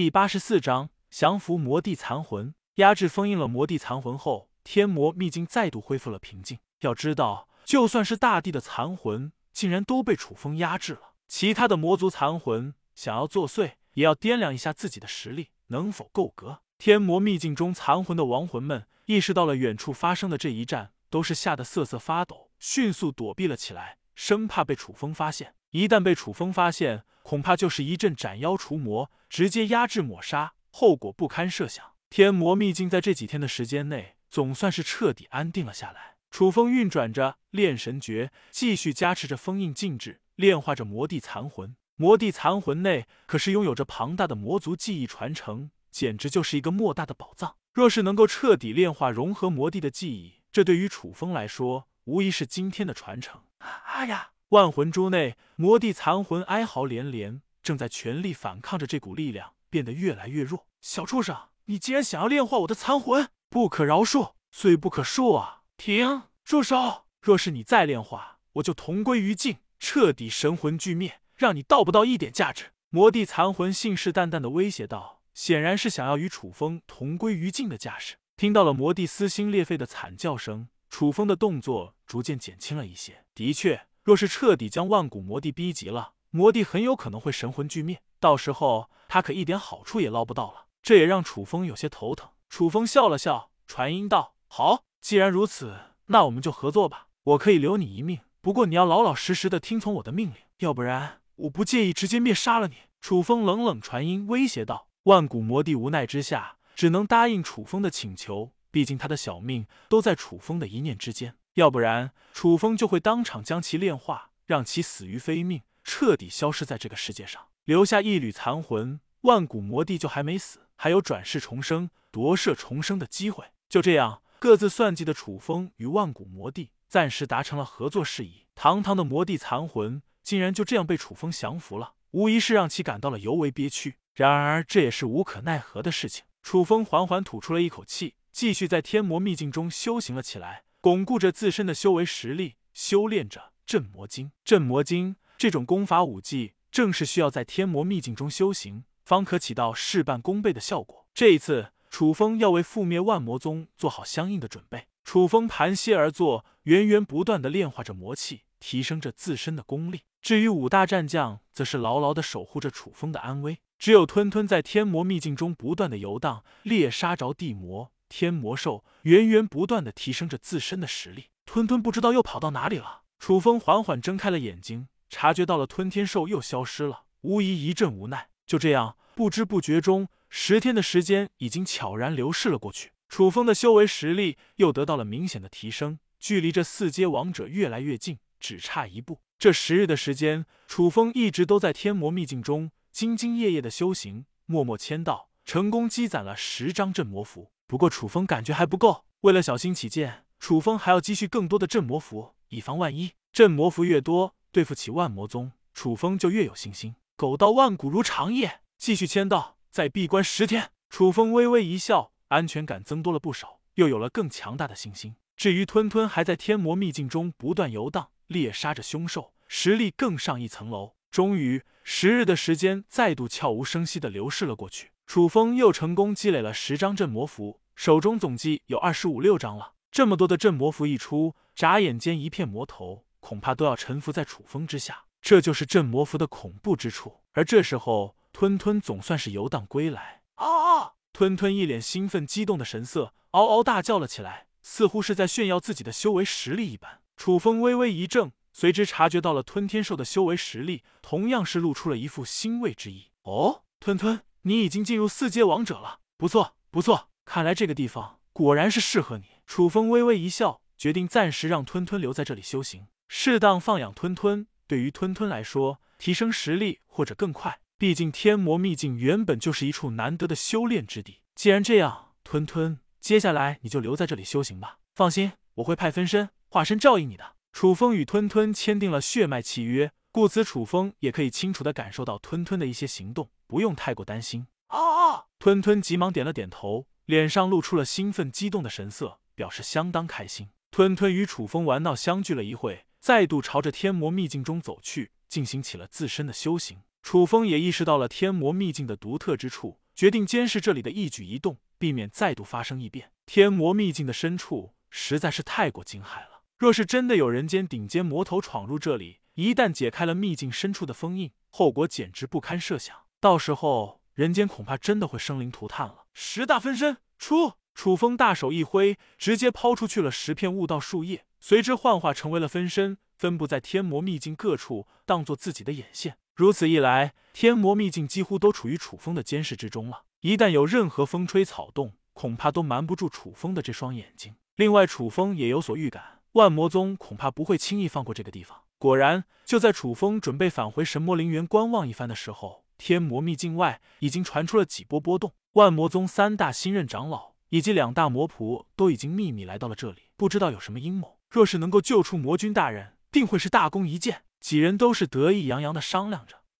[0.00, 2.54] 第八十四章降服魔帝残魂。
[2.76, 6.58] 压制封印了魔帝残魂后，天魔秘境再度恢复了平静。
[6.78, 11.12] 要知道，就算是大帝的残魂，竟然都被楚风压制了。
[11.28, 16.62] 其他的魔族残魂想要作祟，也要掂量一下自己的实力能否够格。
[16.78, 25.54] 天魔秘境中残魂的亡魂们意识到了远处发生的这一战，都是吓得瑟瑟发抖，迅速躲避了起来，生怕被楚风发现。
[25.70, 31.92] 一旦被楚风发现，恐怕就是一阵斩妖除魔，直接压制抹杀，后果不堪设想。
[32.08, 36.16] 天魔秘境在这几天的时间内，总算是彻底安定了下来。
[36.30, 41.76] 楚风运转着炼神诀，继续加持着封印禁制，炼化着魔帝残魂。
[41.96, 47.56] 魔帝残魂内可是拥有着庞大的魔族记忆传承，简直就是一个莫大的宝藏。
[47.72, 53.42] 若是能够彻底炼化融合魔帝的记忆，这对于楚风来说，无疑是今天的传承。
[53.58, 54.30] 哎呀！
[54.50, 60.66] 万魂珠内魔帝残魂哀嚎连连，正在全力反抗着这股力量，变得越来越弱。
[60.80, 61.36] 小畜生！
[61.66, 65.62] 你竟然想要炼化我的残魂，不可饶恕，罪不可恕啊！
[65.76, 67.04] 停，住手！
[67.20, 72.72] 若是你再炼化，我就同归于尽，彻底神魂俱灭，让你到不到一点价值。
[72.88, 78.16] 魔帝残魂信誓旦旦的威胁道，显然是想要与楚风同归于尽的架势。
[78.36, 83.24] 听到了魔帝撕心裂肺的惨叫声，楚风的动作逐渐减轻了一些。
[83.32, 90.66] 的确，若是彻底将万古魔帝逼急了，魔帝很有可能会神魂俱灭，到时候他可一点好处也捞不到了。
[90.82, 92.30] 这也让楚风有些头疼。
[92.48, 97.08] 楚风笑了笑，传音道：“好，既然如此，那我们就合作吧。
[97.22, 104.88] 我可以留你一命，不过你要老老实实的听从我的命令，要不然我不介意直接灭杀了你。”楚风冷冷传音威胁道。
[105.04, 108.52] 万古魔帝无奈之下，只能答应楚风的请求。
[108.70, 118.98] 毕竟他的小命都在楚风的一念之间，要不然楚风就会当场将其炼化，让其死于非命，彻底消失在这个世界上，留下一缕残魂。
[119.22, 120.60] 万古魔帝就还没死。
[120.76, 123.44] 还有转世重生、夺舍重生的机会。
[123.68, 128.46] 就这样，各自算计的楚风与万古魔帝暂时达成了合作事宜。
[128.54, 133.96] 堂堂的魔帝残魂，竟然就这样被楚风降服了，无疑是让其感到了尤为憋屈。
[134.14, 136.24] 然而，这也是无可奈何的事情。
[136.42, 144.32] 楚风缓缓吐出了一口气，继续在天魔秘境中修行了起来，巩固着自身的修为实力，修炼着镇魔经。
[144.42, 148.84] 镇魔经这种功法武技，正是需要在天魔秘境中修行。
[149.04, 151.06] 方可起到事半功倍的效果。
[151.12, 154.86] 这一次，楚风要为覆灭万魔宗做好相应的准备。
[155.04, 160.04] 楚风盘膝而坐，源源不断的炼化着魔气，提升着自身的功力。
[160.22, 163.58] 至于五大战将，则是牢牢的守护着楚风的安危。
[163.78, 171.28] 只有吞吞在天魔秘境中不断的游荡，猎杀着地魔、天魔兽，源源不断的提升着自身的实力。
[171.46, 173.04] 吞吞不知道又跑到哪里了。
[173.18, 178.28] 楚风缓缓睁开了眼睛，察觉到了吞天兽又消失了，无疑一阵无奈。
[178.44, 178.98] 就这样。
[179.14, 182.92] 不知不觉中，十天的时间已经悄然流逝了过去。
[183.08, 189.20] 楚风的修为实力又得到了明显的提升，距离这四阶王者越来越近，只差一步。
[189.38, 197.50] 这十日的时间，楚风一直都在天魔秘境中兢兢业业的修行，默默签到，成功积攒了十张镇魔符。
[197.70, 203.12] 不过，楚风感觉还不够，为了小心起见，楚风还要积蓄更多的镇魔符，以防万一。
[203.32, 206.96] 镇魔符越多，对付起万魔宗，楚风就越有信心。
[207.14, 208.62] 狗到万古如长夜。
[208.76, 210.72] 继续签到，再闭关十天。
[210.88, 215.14] 楚风微微一笑，安全感增多了不少，又有了更强大的信心。
[215.36, 220.96] 至于吞吞，还在天魔秘境中不断游荡，猎杀着凶兽，实力更上一层楼。
[221.12, 224.90] 终于，十日的时间再度悄无声息的流逝了过去。
[225.06, 229.72] 楚风又成功积累了十张镇魔符，手中总计有二十五六张了。
[229.90, 235.06] 这么多的镇魔符一出，眨眼间一片魔头恐怕都要臣服在楚风之下。
[235.22, 237.22] 这就是镇魔符的恐怖之处。
[237.32, 238.14] 而这时候。
[238.32, 240.92] 吞吞总算是游荡归来啊！
[241.12, 247.00] 吞吞一脸兴奋激动的神色，嗷嗷大叫了起来，似乎是在炫耀自己的修为实力一般。
[247.16, 253.06] 楚风微微一怔，随之察觉到了吞天兽的修为实力，同样是露出了一副欣慰之意。
[253.22, 259.26] 哦，吞吞，你已经进入四阶王者了，不错不错，看来这个地方果然是适合你。
[259.46, 267.60] 楚风微微一笑，决定暂时让吞吞留在这里修行，适当放养吞吞，对于吞吞来说，提升实力或者更快。
[267.78, 271.20] 毕竟天魔秘境原本就是一处难得的修炼之地。
[271.36, 274.78] 既然这样，吞吞，接下来你就留在这里修行吧。
[274.96, 277.36] 放心，我会派分身化身照应你的。
[277.52, 284.48] 楚风与吞吞签订了血脉契约，故此楚风也可以清楚的感受到吞吞的一些行动，不用太过担心。
[284.66, 285.26] 啊！
[285.38, 290.50] 吞吞急忙点了点头，脸上露出了兴奋激动的神色，表示相当开心。
[290.70, 296.82] 吞吞与楚风玩闹相聚了一会，再度朝着天魔秘境中走去，进行起了自身的修行。
[297.02, 303.10] 楚风也意识到了天魔秘境的独特之处，决定监视这里的一举一动，避免再度发生异变。
[303.26, 312.96] 天魔秘境的深处实在是太过惊骇了，若是真的有人间顶尖魔头闯入这里，一旦解开了秘境深处的封印，后果简直不堪设想。
[313.18, 315.99] 到时候，人间恐怕真的会生灵涂炭了。
[316.12, 326.16] 十大分身出，楚风大手一挥，直接抛出去了十片悟道树叶，随之幻化成为了分身，分布在天魔秘境各处，当做自己的眼线。
[326.34, 330.04] 如此一来，天魔秘境几乎都处于楚风的监视之中了。
[330.20, 334.34] 一旦有任何风吹草动，恐怕都瞒不住楚风的这双眼睛。
[334.56, 338.62] 另外，楚风也有所预感，万魔宗恐怕不会轻易放过这个地方。
[338.78, 345.34] 果然，就在楚风准备返回神魔陵园观望一番的时候，天魔秘境外已经传出了几波波动。
[345.54, 351.18] 万魔宗三大新任长老以及两大魔仆都已经秘密来到了这里，不知道有什么阴谋。
[351.28, 354.22] 若是能够救出魔君大人，定会是大功一件。
[354.40, 356.39] 几人都是得意洋洋的商量着。